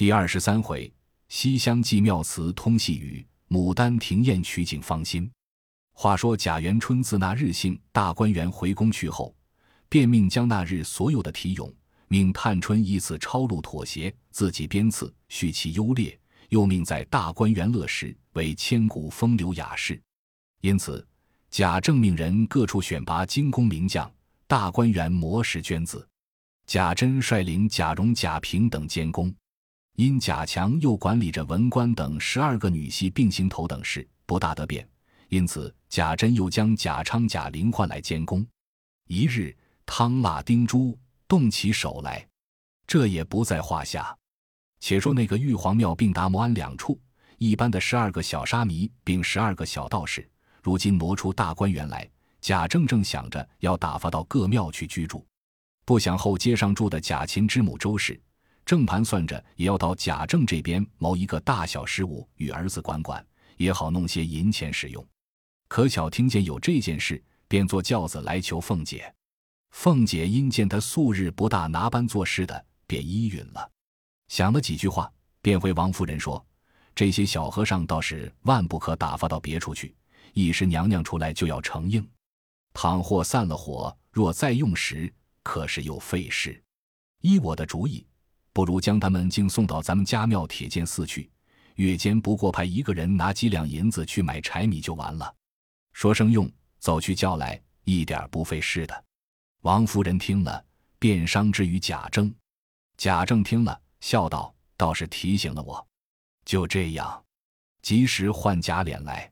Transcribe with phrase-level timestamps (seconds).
[0.00, 0.90] 第二十三回，
[1.28, 5.30] 西厢记妙词通细语，牡丹庭宴曲景芳心。
[5.92, 9.36] 话说贾元春自那日幸大观园回宫去后，
[9.90, 11.70] 便命将那日所有的题咏，
[12.08, 16.18] 命探春依次抄录妥协，自己编次，续其优劣。
[16.48, 20.00] 又命在大观园乐时，为千古风流雅士。
[20.62, 21.06] 因此，
[21.50, 24.10] 贾政命人各处选拔精工名将，
[24.46, 26.08] 大观园磨石捐字。
[26.64, 29.30] 贾珍率领贾蓉、贾平等监工，
[30.00, 34.88] 因贾强又管理着文官等十二个女系并行头等事，不大得便。
[35.28, 38.42] 因此，贾珍又将贾昌、贾玲换来监工。
[39.08, 39.54] 一日，
[39.84, 42.26] 汤腊丁珠动起手来，
[42.86, 44.16] 这也不在话下。
[44.78, 46.98] 且说那个玉皇庙并达摩庵两处，
[47.36, 50.26] 一般的十二个小沙弥并十二个小道士，
[50.62, 52.08] 如今挪出大观园来。
[52.40, 55.26] 贾政正想着要打发到各庙去居住，
[55.84, 58.18] 不想后街上住的贾琴之母周氏，
[58.70, 65.04] 正盘算着也要到贾政这边谋一个大小事务与儿子管管，也好弄些银钱使用。
[65.66, 69.12] 可巧听见有这件事，便坐轿子来求凤姐。
[69.72, 73.68] 凤姐因见他素日不大拿班做事的，便依允了。
[74.28, 75.12] 想了几句话，
[75.42, 76.46] 便回王夫人说
[76.94, 79.92] ：“这些小和尚倒是万不可打发到别处去，
[80.32, 82.08] 一时娘娘出来就要承应。
[82.72, 85.12] 倘或散了火，若再用时，
[85.42, 86.62] 可是又费事。
[87.22, 88.06] 依我的主意，
[88.52, 91.30] 不如将他们竟送到咱们家庙铁剑寺去，
[91.76, 95.34] 月间不过派一个人拿几两银子去买柴米就完了。
[95.92, 99.04] 说声用，走去叫来，一点不费事的。”
[99.62, 100.64] 王夫人听了，
[100.98, 102.32] 便伤之于贾政。
[102.96, 103.80] 贾政听了。
[104.00, 105.86] 笑道：“倒是提醒了我。”
[106.46, 107.22] 就这样，
[107.82, 109.30] 及时唤贾琏来。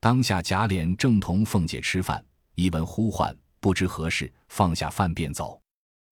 [0.00, 2.24] 当下贾琏正同凤姐吃饭，
[2.56, 5.62] 一闻呼唤，不知何事，放下饭便走。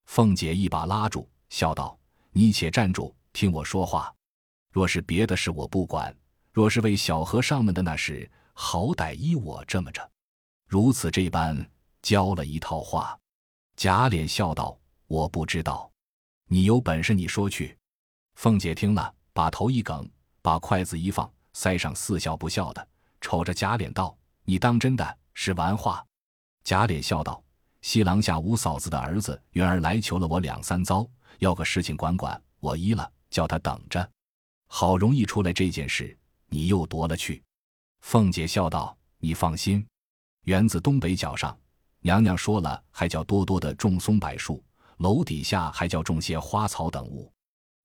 [0.06, 1.97] 凤姐一把拉住，笑道
[2.32, 4.14] ：“你且站住，听我说话。
[4.70, 6.12] 若是别的事，我不管；
[6.52, 10.08] 若是为小和尚们的那事，好歹依我这么着。
[10.66, 11.68] 如此这般，
[12.02, 13.18] 教了一套话。”
[13.76, 15.90] 贾琏笑道：“我不知道，
[16.46, 17.76] 你有本事你说去。”
[18.36, 20.08] 凤姐听了，把头一梗，
[20.42, 22.88] 把筷子一放，腮上似笑不笑的，
[23.20, 26.04] 瞅着贾琏道：“你当真的是玩话？”
[26.62, 27.42] 贾琏笑道
[27.82, 31.08] ：“西廊下五嫂子的儿子元儿来求了我两三遭，
[31.38, 34.08] 要个事情管管，我依了，叫他等着。
[34.66, 36.16] 好容易出来这件事，
[36.48, 37.42] 你又夺了去。”
[38.02, 39.84] 凤姐笑道：“你放心，
[40.44, 41.58] 园子东北角上，
[42.00, 44.62] 娘娘说了，还叫多多的种松柏树，
[44.98, 47.32] 楼底下还叫种些花草等物。”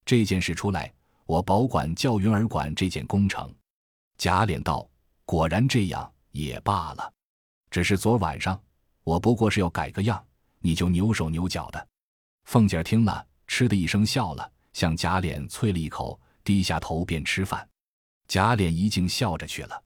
[0.06, 0.94] 这件事出来，
[1.26, 3.54] 我保管叫云儿管这件工程。
[4.18, 4.88] 贾琏道
[5.26, 7.14] ：“果然这样也罢了，
[7.72, 8.62] 只是昨晚上
[9.04, 10.24] 我不过是要改个样，
[10.60, 11.88] 你就扭手扭脚的。”
[12.46, 17.68] 凤姐听了，嗤的一声笑了，向贾琏啐了一口，低下头便吃饭。
[18.28, 19.84] 贾琏一径笑着去了。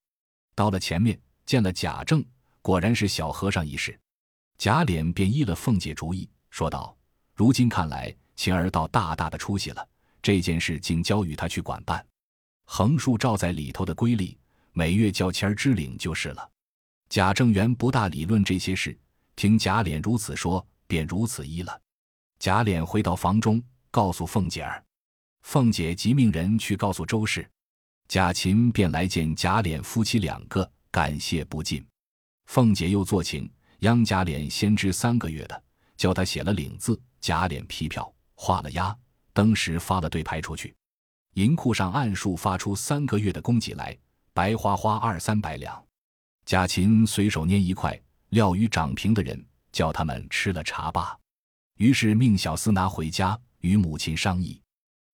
[0.56, 2.24] 到了前面，见了贾政，
[2.62, 4.00] 果然是小和尚一事。
[4.58, 6.96] 贾琏便依了凤姐主意，说道
[7.36, 9.88] ：“如今看来，晴儿倒大大的出息了。”
[10.20, 12.06] 这件事竟交与他去管办，
[12.66, 14.38] 横竖照在里头的规例，
[14.74, 16.50] 每月叫钱儿支领就是了。
[17.08, 18.98] 贾政原不大理论这些事，
[19.36, 21.80] 听贾琏如此说，便如此依了。
[22.40, 24.84] 贾琏回到房中，告诉凤姐儿，
[25.42, 27.50] 凤姐即命人去告诉周氏，
[28.08, 31.86] 贾琴便来见贾琏夫妻两个，感谢不尽。
[32.46, 33.50] 凤姐又作请
[33.80, 35.64] 央贾琏先支三个月的，
[35.96, 38.96] 叫他写了领字，贾琏批票，画了押。
[39.34, 40.76] 当时发了对牌出去，
[41.34, 43.98] 银库上按数发出三个月的供给来，
[44.34, 45.84] 白花花二三百两。
[46.46, 48.00] 贾琴随手拈一块，
[48.30, 51.18] 料与掌平的人，叫他们吃了茶罢。
[51.78, 54.62] 于是命小厮拿回家，与母亲商议。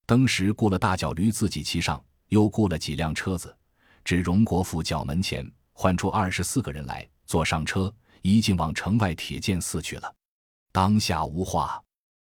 [0.05, 3.55] 当时雇了大脚驴自己骑上，又雇了几辆车子，
[4.03, 10.13] 至荣国府角门前，唤出二十四个人来，坐上车，一径往城外铁剑寺去了。
[10.71, 11.81] 当下无话。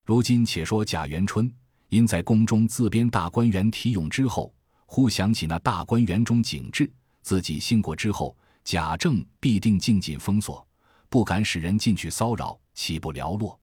[0.05, 1.51] 如今且说贾元春。
[1.91, 4.53] 因在宫中自编大观园题咏之后，
[4.85, 6.93] 忽想起那大观园中景致，
[7.23, 10.67] 自己兴过之后，贾政必定禁禁封锁，
[11.09, 13.57] 不敢使人进去骚扰，岂不寥落？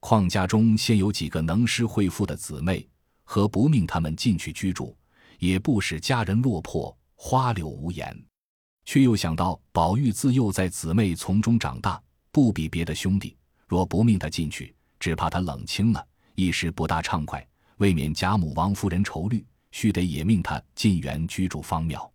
[0.00, 2.88] 况家中现有几个能诗会赋的姊妹，
[3.24, 4.96] 何不命他们进去居住，
[5.38, 8.16] 也不使家人落魄，花柳无言。
[8.84, 12.00] 却又想到宝玉自幼在姊妹丛中长大，
[12.30, 16.06] 不比别的兄弟，若不命他进去，只怕他冷清了，
[16.36, 17.44] 一时不大畅快。
[17.78, 22.08] 未免贾母、王夫人愁虑，须得也命他进园居住方妙。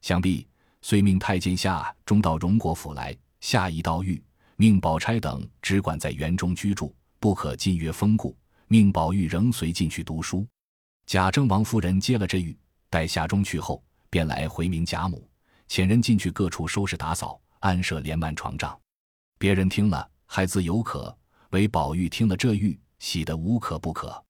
[0.00, 0.48] 想必
[0.80, 4.20] 遂命太监下中到荣国府来，下一道谕，
[4.56, 6.94] 命宝钗等只管在园中居住，
[7.26, 8.36] 不可禁约封顾。
[8.68, 10.46] 命宝玉仍随进去读书。
[11.06, 12.56] 贾政王夫人接了这玉，
[12.88, 15.28] 待夏中去后，便来回明贾母，
[15.68, 18.78] 遣人进去各处收拾打扫，安设帘幔床帐。
[19.38, 21.12] 别人听了还自有可，
[21.50, 24.24] 唯宝玉听了这玉，喜得无可不可。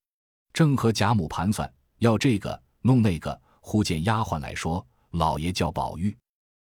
[0.54, 4.82] 正和贾母盘算要这个弄那个，忽见丫鬟来说
[5.12, 6.16] ：“老爷叫宝玉。”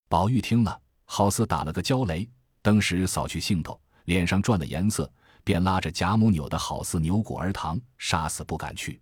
[0.08, 2.30] 宝玉听了，好似打了个焦雷，
[2.62, 5.12] 当时扫去兴头，脸上转了颜色，
[5.44, 9.02] 便拉着贾母扭得好似牛骨儿堂，杀死不敢去。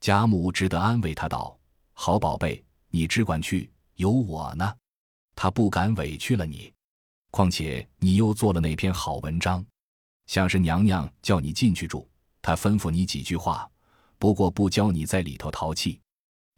[0.00, 1.58] 贾母只得安慰他道
[1.92, 4.74] ：“好宝贝，你只管去，有我呢。
[5.34, 6.72] 他不敢委屈了你。
[7.30, 9.64] 况且你又做了那篇好文章，
[10.26, 12.08] 像是娘娘叫你进去住，
[12.42, 13.70] 她吩咐你几句话，
[14.18, 16.00] 不过不教你在里头淘气。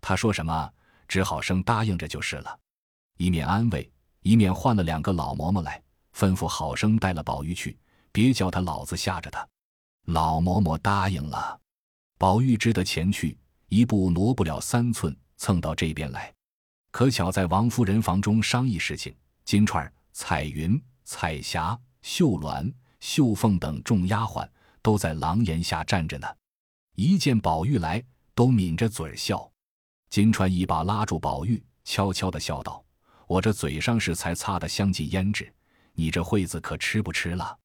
[0.01, 0.73] 她说什么，
[1.07, 2.59] 只好生答应着就是了。
[3.19, 3.93] 一面安慰，
[4.23, 5.83] 一面换了两个老嬷嬷来，
[6.17, 7.79] 吩咐好生带了宝玉去，
[8.13, 9.47] 别叫他老子吓着他。
[10.05, 11.59] 老嬷嬷答应了。”
[12.19, 13.37] 宝玉只得前去，
[13.69, 16.33] 一步挪不了三寸，蹭到这边来。
[16.93, 19.13] 可巧在王夫人房中商议事情，
[19.45, 24.49] 金钏、彩云、彩霞、秀鸾、秀凤等众丫鬟
[24.83, 26.29] 都在廊檐下站着呢。
[26.95, 28.05] 一见宝玉来，
[28.35, 29.51] 都抿着嘴笑。
[30.11, 32.85] 金钏一把拉住宝玉，悄悄的笑道
[33.27, 35.53] ：“我这嘴上是才擦的香尽胭脂，
[35.95, 37.59] 你这惠子可吃不吃了？”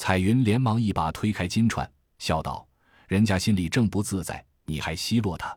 [0.00, 1.86] 彩云连忙一把推开金钏，
[2.18, 2.66] 笑道。
[3.06, 5.54] 人家心里正不自在，你还奚落他？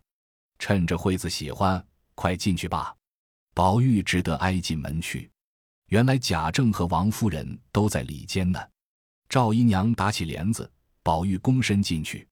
[0.59, 1.81] 趁着惠子喜欢，
[2.13, 2.93] 快进去吧。
[3.53, 5.31] 宝玉只得挨进门去。
[5.87, 8.59] 原来贾政和王夫人都在里间呢。
[9.29, 10.69] 赵姨娘打起帘子，
[11.03, 12.27] 宝玉躬身进去，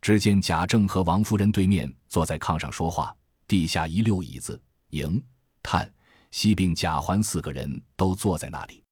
[0.00, 3.12] 只见贾政和王夫人对面坐在炕上说话，
[3.48, 5.20] 地下一溜椅子，迎、
[5.60, 5.92] 探、
[6.30, 8.84] 西并贾环四个人都坐在那里。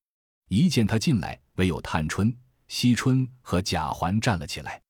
[0.49, 2.37] 一见他进来，唯有探春、
[2.69, 4.81] 惜春和贾环站了起来。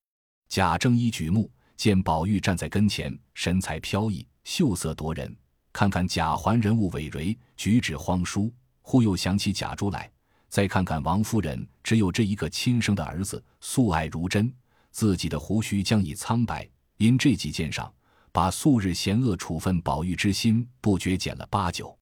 [0.49, 5.35] 贾政一举目见宝玉站在跟前，神采飘逸，秀色夺人。
[5.73, 10.11] 看看贾环人物伟蕤，举止荒疏，忽又想起贾珠来。
[10.49, 14.51] 再看看王夫人，只有这一个亲生的儿子，素爱如珍。
[14.91, 17.93] 自己的胡须将已苍白，因这几件上，
[18.33, 21.95] 把素日嫌恶处分宝玉之心不觉减了八九。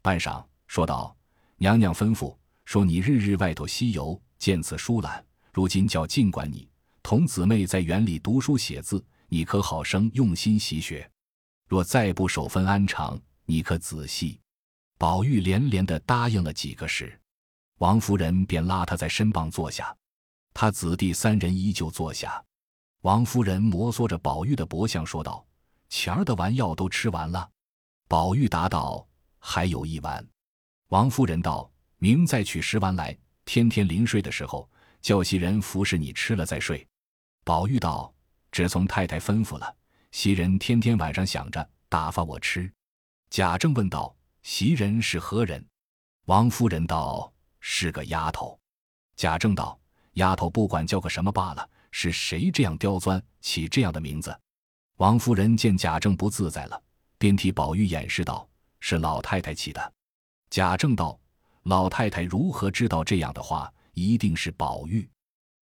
[0.00, 1.16] 半晌，说道
[1.58, 6.68] ：“娘娘吩咐说，你日日外头西游，见此疏懒，如今叫尽管你。”
[7.00, 11.08] 同姊妹在园里读书写字，你可好生用心习学。
[11.68, 14.40] 若再不守分安常，你可仔细。
[14.98, 17.16] 宝玉连连的答应了几个事，
[17.78, 19.96] 王夫人便拉他在身旁坐下，
[20.52, 22.44] 他子弟三人依旧坐下。
[23.02, 25.46] 王夫人摩挲着宝玉的脖项说道
[25.88, 27.48] ：“前儿的丸药都吃完了。”
[28.08, 29.06] 宝玉答道
[29.38, 30.26] ：“还有一丸。”
[30.90, 34.68] 王夫人道：“明再取十丸来，天天临睡的时候，
[35.00, 36.86] 叫袭人服侍你吃了再睡。”
[37.44, 38.12] 宝玉道
[38.52, 39.76] ：“只从太太吩咐了，
[40.10, 42.70] 袭人天天晚上想着打发我吃。”
[43.30, 45.64] 贾政问道：“袭人是何人？”
[46.26, 48.58] 王夫人道：“是个丫头。”
[49.16, 49.78] 贾政道
[50.14, 54.38] ：“丫头不管叫个什么罢了，是谁这样刁钻，起这样的名字？”
[54.98, 56.80] 王夫人见贾政不自在了，
[57.18, 58.48] 便替宝玉掩饰道
[58.78, 59.92] ：“是老太太起的。”
[60.50, 61.18] 贾政道
[61.64, 63.72] ：“老太太如何知道这样的话？
[63.94, 65.08] 一定是宝玉。”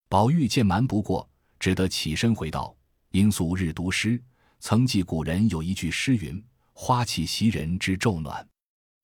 [0.07, 1.27] 宝玉见瞒不过。
[1.59, 2.75] 只得起身回道
[3.11, 4.19] ：“因素日读诗，
[4.59, 6.43] 曾记古人有一句诗云
[6.73, 8.47] ：‘花气袭人之昼暖’。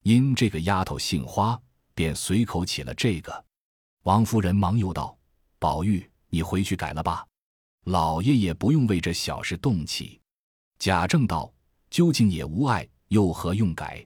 [0.01, 1.61] 因这个丫头姓花，
[1.93, 3.45] 便随口起了这个。”
[4.05, 5.15] 王夫人忙又道
[5.59, 7.27] ：“宝玉，你回去改了吧，
[7.83, 10.19] 老爷也不用为这小事动气。”
[10.79, 11.53] 贾政道
[11.91, 14.03] ：“究竟也无碍，又何用改？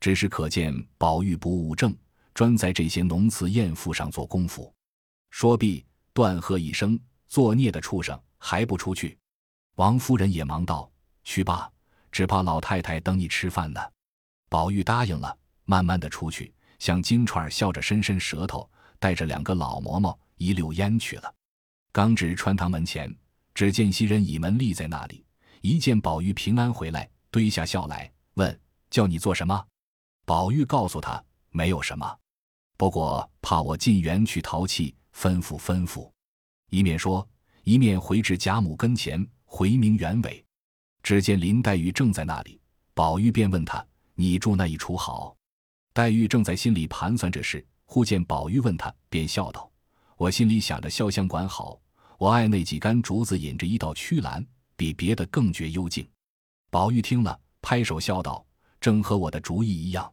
[0.00, 1.94] 只是可见宝玉不务正，
[2.34, 4.72] 专在这些浓词艳赋上做功夫。”
[5.30, 6.98] 说毕，断喝一声。
[7.28, 9.18] 作孽的畜生还不出去！
[9.76, 10.92] 王夫人也忙道
[11.24, 11.72] ：“去吧，
[12.10, 13.80] 只怕老太太等你吃饭呢。”
[14.50, 15.34] 宝玉答应了，
[15.64, 21.34] 慢慢的出去，向金钏笑着伸伸舌头，带着两个老嬷嬷一溜烟去了。
[21.90, 23.10] 刚至穿堂门前，
[23.54, 25.24] 只见袭人倚门立在那里，
[25.62, 28.60] 一见宝玉平安回来，堆下笑来，问
[28.90, 29.66] ：“叫你做什么？”
[30.26, 32.18] 宝玉告诉他：“没有什么，
[32.82, 36.10] 不过怕我进园去淘气，吩咐吩咐。”
[36.68, 37.24] 一面说，
[37.62, 40.44] 一面回至贾母跟前，回明原委。
[41.00, 42.60] 只见林黛玉正在那里，
[42.92, 43.86] 宝玉便问他
[44.16, 45.36] ：“你住那一处好？”
[45.94, 49.70] 黛玉正在心里盘算这事，忽见宝玉问他，便笑道
[50.18, 51.80] ：“我心里想着潇湘馆好，
[52.18, 56.04] 我爱那几杆竹子引着一道曲栏，比别的更觉幽静。”
[56.68, 58.44] 宝玉听了，拍手笑道
[58.82, 60.12] ：“正和我的主意一样，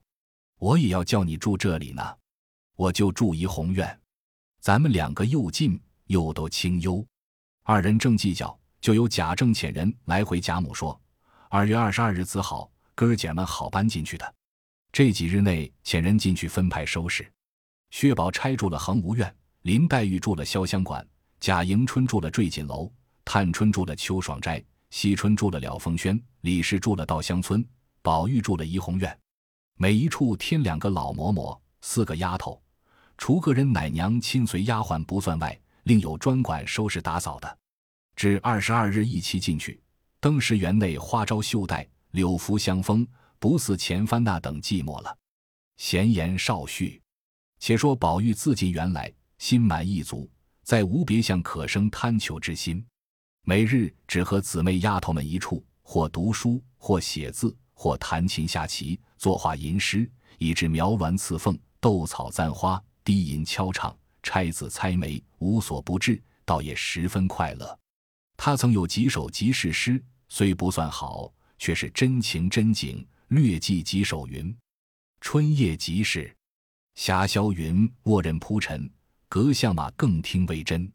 [0.59, 2.15] 我也要叫你住这里呢。
[2.79, 3.99] 我就住怡红院，
[4.61, 5.77] 咱们两个又近。”
[6.09, 7.05] 又都清幽，
[7.61, 10.99] 二人正计较，就有贾政遣人来回贾母说
[11.51, 14.35] ：“二月二十二日子好，哥儿姐们好搬进去的。
[14.91, 17.31] 这几日内遣人进去分派收拾。
[17.91, 19.31] 薛宝钗住了恒芜院，
[19.61, 21.07] 林黛玉住了潇湘馆，
[21.39, 22.91] 贾迎春住了坠锦楼，
[23.23, 27.63] 探春住了秋爽斋，惜春住了了凤轩，李氏住了稻香村，
[28.01, 29.15] 宝玉住了怡红院。
[29.75, 32.59] 每一处添两个老嬷嬷，四个丫头，
[33.19, 37.57] 除个人奶娘亲随丫鬟不算外，另有专管收拾打扫的。
[38.15, 39.79] 至二十二日一齐进去，
[40.21, 43.05] 登时园内花招绣带，柳拂香风，
[43.37, 45.15] 不似前番那等寂寞了。
[45.75, 46.99] 闲言少叙。
[47.59, 50.27] 且说宝玉自进园来，心满意足，
[50.63, 52.83] 再无别项可生贪求之心。
[53.43, 67.79] 每日只和姊妹丫头们一处，或读书，或写字，或弹琴下棋，作画吟诗，以致描鸾刺凤，斗草簪花，低吟敲唱，拆字猜眉，无所不至，倒也十分快乐。
[68.37, 73.03] 他曾有几首即事诗，虽不算好，却是真情真景。
[73.29, 74.55] 略记几首云：
[75.21, 76.31] 春夜即事。
[76.93, 78.87] 霞霄云卧刃铺陈，
[79.27, 80.87] 隔相马更听为真。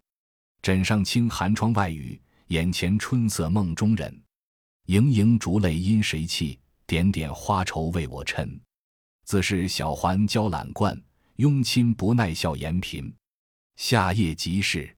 [0.62, 4.22] 枕上清寒窗外雨，眼前春色梦中人。
[4.86, 6.60] 盈盈烛泪因谁泣？
[6.86, 8.60] 点点花愁为我衬。
[9.24, 10.96] 自是小环娇懒惯，
[11.36, 13.12] 拥亲不耐笑颜频。
[13.74, 14.96] 夏夜即事，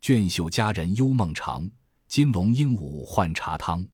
[0.00, 1.70] 卷袖佳人幽梦长。
[2.08, 3.86] 金龙鹦鹉换茶汤。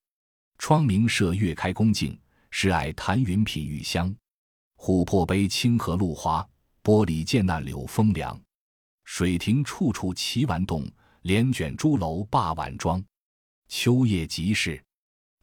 [0.56, 2.18] 窗明射月开宫镜，
[2.50, 4.14] 时矮檀云品玉香。
[4.78, 6.48] 琥珀杯清荷露花，
[6.82, 8.40] 玻璃见那柳风凉。
[9.04, 10.90] 水亭处处奇玩动，
[11.22, 13.04] 帘卷朱楼罢晚妆。
[13.68, 14.82] 秋夜即事，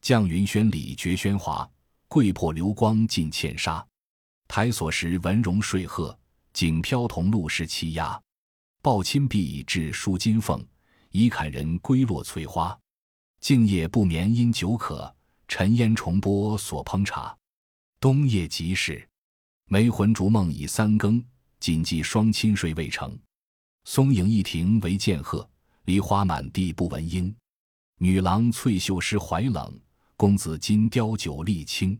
[0.02, 1.70] 绛云轩里绝喧哗，
[2.08, 3.86] 桂魄流光尽茜纱。
[4.48, 6.18] 台锁时文容睡鹤，
[6.52, 8.20] 景飘桐露湿栖鸦。
[8.80, 10.64] 抱亲壁至梳金凤，
[11.10, 12.76] 倚槛人归落翠花。
[13.40, 15.14] 静夜不眠因酒渴，
[15.46, 17.36] 沉烟重播所烹茶。
[18.00, 19.08] 冬夜即事。
[19.66, 21.24] 梅魂逐梦已三更，
[21.60, 23.16] 谨记双亲睡未成。
[23.84, 25.48] 松影一庭为见鹤，
[25.84, 27.34] 梨花满地不闻莺。
[27.98, 29.80] 女郎翠袖湿怀冷，
[30.16, 31.98] 公子金貂酒力轻。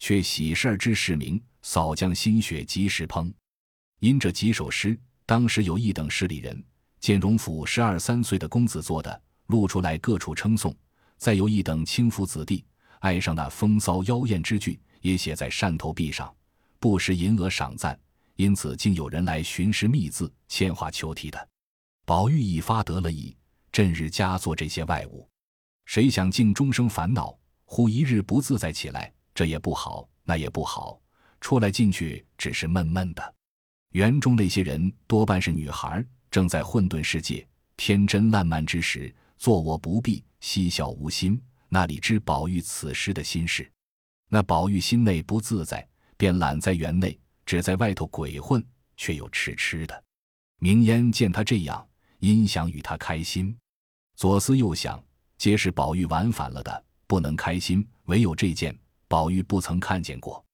[0.00, 3.32] 却喜事儿之始明，扫将新雪及时烹。
[4.00, 6.62] 因这几首诗，当时有一等市里人
[7.00, 10.72] 见荣府十二三岁的公子做的，录出来各处称颂；
[11.16, 12.64] 再有一等轻浮子弟
[13.00, 16.32] 爱上那风骚妖艳之句，也写在扇头壁上。
[16.78, 17.98] 不时银额赏赞，
[18.36, 21.48] 因此竟有人来寻诗觅字、签画求题的。
[22.04, 23.36] 宝玉一发得了意，
[23.72, 25.28] 阵日佳作这些外物，
[25.86, 27.36] 谁想竟终生烦恼。
[27.64, 31.00] 忽一日不自在起来，这也不好，那也不好，
[31.40, 33.34] 出来进去只是闷闷的。
[33.90, 43.70] 园中那些人多半是女孩，正在混沌世界、天真烂漫之时，坐卧不避，嬉笑无心，那里知宝玉此时的心事？
[44.28, 45.86] 那宝玉心内不自在。
[46.18, 47.16] 便懒在园内，
[47.46, 48.60] 只在外头鬼混，
[48.96, 50.04] 却又痴痴的。
[50.58, 53.56] 明烟见他这样，因想与他开心，
[54.16, 55.00] 左思右想，
[55.36, 57.88] 皆是宝玉玩反了的，不能开心。
[58.06, 58.76] 唯有这件，
[59.06, 60.44] 宝玉不曾看见过，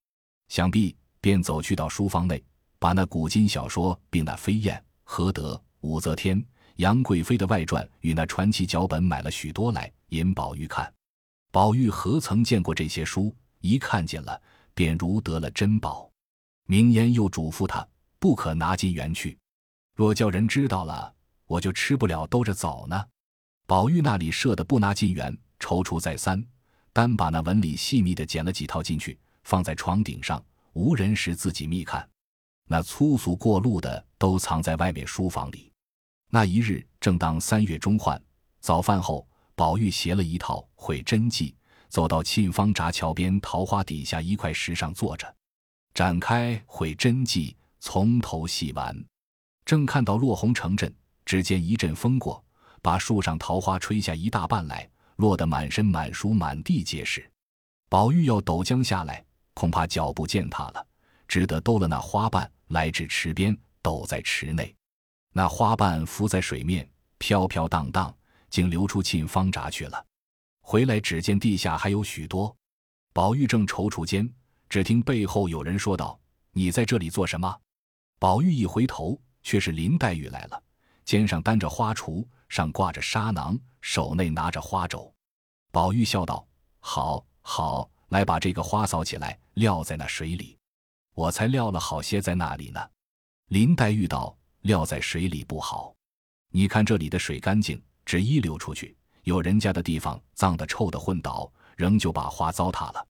[0.48, 2.44] 想必便走去到书房内，
[2.84, 6.44] 把那古今小说，并那飞燕、何德、武则天、
[6.76, 10.92] 杨贵妃的外传与那传奇脚本买了许多来，引宝玉看。
[11.50, 13.34] 宝玉何曾见过这些书？
[13.60, 14.38] 一看见了。
[14.74, 16.10] 便如得了珍宝，
[16.66, 17.88] 明烟又嘱咐他
[18.18, 19.38] 不可拿进园去，
[19.96, 21.10] 若叫人知道了，
[21.46, 23.02] 我就吃不了兜着走呢。
[23.64, 26.44] 宝玉那里设的不拿进园，踌躇再三，
[26.92, 32.06] 单把那文理细密的捡了几套进去，放在床顶上，无人时自己密看。
[32.66, 35.70] 那粗俗过路的都藏在外面书房里。
[36.30, 38.20] 那一日正当三月中换，
[38.60, 41.50] 早饭后，宝玉携了一套《会真迹》。
[41.90, 45.32] 走到沁芳闸桥边桃花底下一块石上坐着，
[45.92, 48.96] 展开会真迹，从头细玩。
[49.64, 50.92] 正看到落红成阵，
[51.24, 52.44] 只见一阵风过，
[52.82, 57.30] 把树上桃花吹下一大半来，落得满身满书满地皆是。
[57.88, 60.84] 宝玉要陡将下来，恐怕脚步践踏了，
[61.26, 64.74] 只得兜了那花瓣来至池边，抖在池内。
[65.32, 66.88] 那花瓣浮在水面，
[67.18, 68.14] 飘飘荡荡，
[68.48, 70.04] 竟流出沁芳闸去了。
[70.60, 72.54] 回来，只见地下还有许多。
[73.12, 74.32] 宝玉正踌躇间，
[74.68, 76.18] 只听背后有人说道
[76.52, 77.60] ：“你在这里做什么？”
[78.18, 80.62] 宝玉一回头，却是林黛玉来了，
[81.04, 85.12] 肩上担着花锄，上挂着纱囊，手内拿着花帚。
[85.70, 86.46] 宝玉笑道
[86.80, 90.56] ：“好，好，来把这个花扫起来，撂在那水里。
[91.14, 92.80] 我才撂了好些在那里呢。”
[93.48, 95.94] 林黛玉道：“撂在水里不好，
[96.50, 103.06] 你看这里的水干净，只一流出去。”有人家的地方脏的臭的混倒，仍旧把花糟蹋了。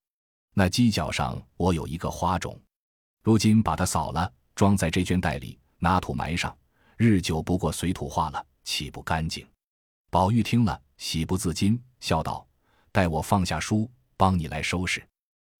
[0.52, 2.56] 那犄角上我有一个花种，
[3.24, 6.56] 如今把它扫了，装在这绢袋里，拿土埋上，
[6.96, 9.44] 日久不过随土化了，岂不干净？
[10.08, 12.46] 宝玉听了，喜不自禁，笑道
[12.92, 15.04] ：“待我放下书，帮你来收拾。”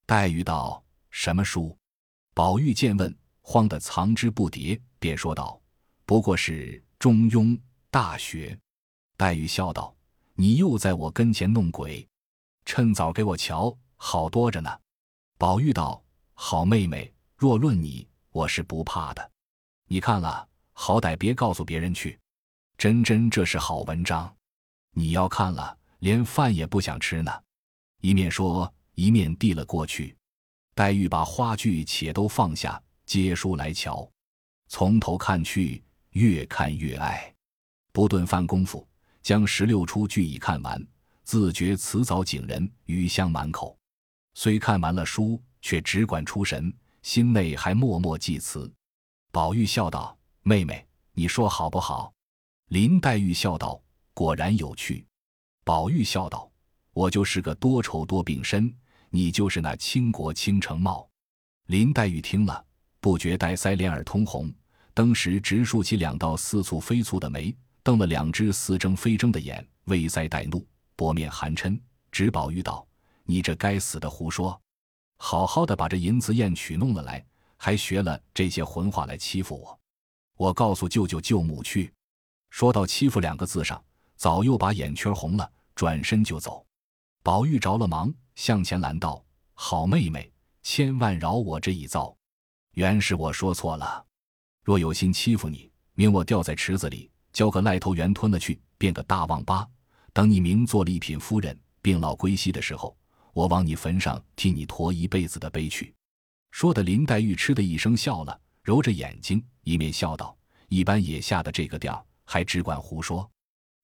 [0.06, 1.76] 黛玉道：“什么书？”
[2.34, 5.60] 宝玉见问，慌得藏之不迭，便说道
[6.04, 7.44] ：“不过是《中庸》
[7.92, 8.50] 《大学》。”
[9.16, 9.94] 黛玉笑道
[10.34, 12.04] ：“你又在我跟前弄鬼，
[12.64, 14.80] 趁早给我瞧，好多着呢。”
[15.38, 16.02] 宝玉道
[16.34, 19.30] ：“好妹妹，若论你，我是不怕的。
[19.86, 22.18] 你看了，好歹别告诉别人去。
[22.76, 24.36] 真真这是好文章，
[24.90, 27.30] 你要看了，连饭也不想吃呢。”
[28.02, 30.16] 一面说，一面递了过去。
[30.74, 34.10] 黛玉把花具且都放下，接书来瞧，
[34.68, 37.32] 从头看去，越看越爱，
[37.92, 38.86] 不顿饭功夫。
[39.22, 40.86] 将十六出俱已看完，
[41.22, 43.74] 自觉词藻景人，余香满口。
[44.34, 48.70] 虽看完了书，却只管出神，心内还默默记词。
[49.32, 50.14] 宝玉笑道
[50.44, 52.12] ：“妹妹，你说好不好？”
[52.68, 53.80] 林黛玉笑道
[54.12, 55.06] ：“果然有趣。”
[55.64, 56.52] 宝玉笑道
[56.92, 58.70] ：“我就是个多愁多病身，
[59.14, 61.08] 你就是那倾国倾城貌。”
[61.66, 62.64] 林黛玉听了，
[62.98, 64.52] 不觉带腮脸耳通红，
[64.92, 67.56] 登时直竖起两道似蹙非蹙的眉。
[67.84, 70.66] 瞪了两只似睁非睁的眼，微腮带怒，
[70.96, 71.78] 薄面含嗔，
[72.10, 72.84] 指宝玉道
[73.22, 74.60] ：“你这该死的胡说！
[75.18, 77.24] 好好的把这银子砚曲弄了来，
[77.56, 79.78] 还学了这些混话来欺负我！
[80.36, 81.92] 我告诉舅舅舅母去。”
[82.50, 83.80] 说到“欺负”两个字上，
[84.16, 86.66] 早又把眼圈红了，转身就走。
[87.22, 89.24] 宝玉着了忙，向前拦道
[89.54, 90.30] ：“好妹妹，
[90.62, 92.16] 千万饶我这一遭，
[92.72, 94.04] 原是我说错了。
[94.62, 99.68] 若有心欺负你，命我掉在池子里。”交个癞头猿吞了去，变个大旺八。
[100.12, 102.96] 等你名做了一品夫人，病老归西的时候，
[103.32, 105.92] 我往你坟上替你驮一辈子的悲去。
[106.52, 110.38] 说的林黛玉嗤的一声笑了，揉着眼睛，一面笑道
[110.70, 113.28] ：“一般也下的这个调，还只管胡说。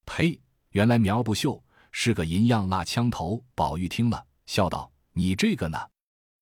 [0.05, 0.39] 呸！
[0.69, 1.61] 原来苗不秀
[1.91, 5.79] 是个银样蜡枪头。”宝玉听了，笑道：“你这个呢？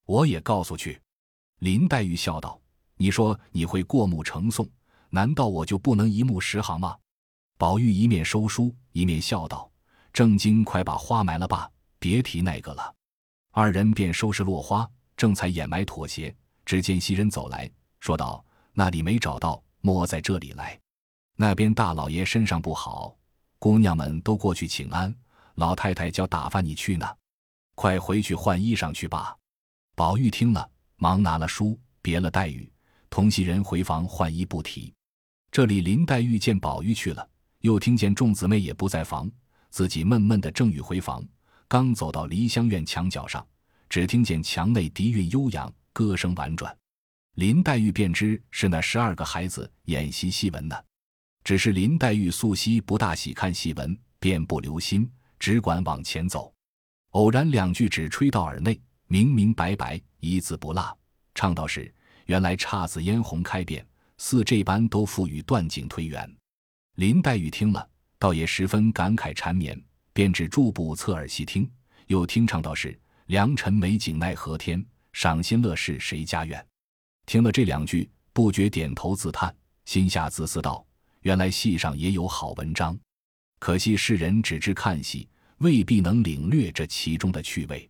[0.05, 0.99] 我也告诉去。”
[1.61, 2.59] 林黛玉笑道
[2.97, 4.67] ：“你说你会过目成诵。”
[5.11, 6.97] 难道我就不能一目十行吗？
[7.55, 9.71] 宝玉一面收书，一面笑道
[10.11, 11.69] ：“正经，快把花埋了吧，
[11.99, 12.95] 别提那个了。”
[13.53, 17.69] 二人便收拾落花，正才掩埋妥协，只见袭人走来
[17.99, 18.43] 说道
[18.73, 20.79] ：“那里没找到，莫在这里来。
[21.35, 23.15] 那边大老爷身上不好，
[23.59, 25.13] 姑娘们都过去请安，
[25.53, 27.07] 老太太叫打发你去呢，
[27.79, 29.33] 快回去换衣裳去吧。”
[29.95, 32.69] 宝玉听了，忙拿了书，别了黛玉，
[33.09, 34.93] 同袭人回房换衣，不提。
[35.49, 37.25] 这里林黛玉见宝玉去了，
[37.61, 39.31] 又听见众姊妹也不在房，
[39.69, 41.25] 自己闷闷的正欲回房，
[41.69, 43.47] 刚走到梨香院墙角上，
[43.87, 46.77] 只听见墙内笛韵悠扬，歌声婉转，
[47.35, 50.75] 林黛玉便知是那十二个孩子演习戏文呢。
[51.45, 56.53] 只是林黛玉素昔不大喜看戏文，便不留心，只管往前走。
[57.11, 60.97] 偶然两句只吹到耳内，明明白白，一字不落，
[61.33, 61.93] 唱到是
[62.25, 63.85] 原来姹紫嫣红开遍。
[64.21, 66.29] 似这般都赋予断井推圆，
[66.95, 71.71] 林黛玉听了，倒也十分感慨缠绵，便只住步侧耳细听。
[72.07, 76.63] 又听唱道是良辰美景奈何天，赏心乐事谁家院。
[77.25, 80.85] 听了这两句，不觉点头自叹，心下自私道：
[81.21, 82.99] 原来戏上也有好文章，
[83.59, 87.89] 可惜世人只知看戏，未必能领略这其中的趣味。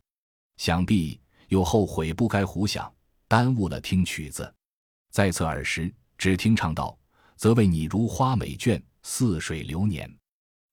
[0.57, 2.93] 想必又后悔不该胡想，
[3.27, 4.53] 耽误了听曲子。
[5.11, 5.91] 再侧耳时。
[6.17, 6.99] 只听唱道
[7.37, 10.13] ：“则为你如花美眷，似水流年。”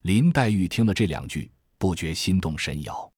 [0.03, 3.09] 林黛玉听了这两句，不觉心动神摇。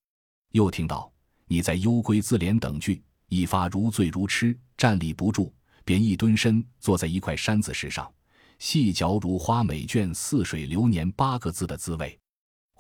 [0.51, 1.11] 又听到
[1.49, 5.51] ：“你在幽闺自怜等句，一发如醉如痴，站立不住，
[5.87, 8.13] 便一蹲身坐在一块山子石上，
[8.59, 12.21] 细嚼如花美眷，似水流年八个字的滋味。”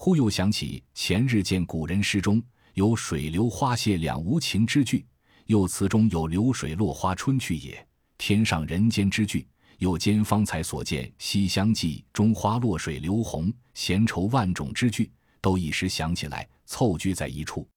[0.01, 2.41] 忽又想起前日见古人诗中
[2.75, 5.05] 有“水流花谢两无情”之句，
[5.47, 7.85] 又词中有“流水落花春去也”。
[8.17, 9.45] 天上人间之句，
[9.79, 17.69] 又兼方才所见《西厢记》中花落水流红，闲愁万种之句，都一时想起来，凑聚在一处，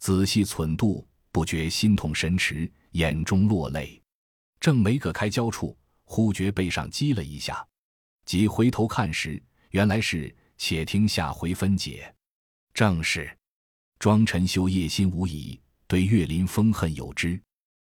[0.00, 4.02] 仔细忖度，不觉心痛神驰，眼中落泪。
[4.58, 7.64] 正没个开交处，忽觉背上击了一下，
[8.24, 12.14] 即回头看时，原来是且听下回分解。
[12.74, 13.34] 正是：
[13.98, 17.40] 庄臣修业心无疑，对岳林风恨有之。